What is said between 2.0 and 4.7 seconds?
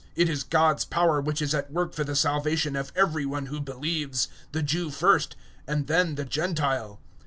the salvation of every one who believes the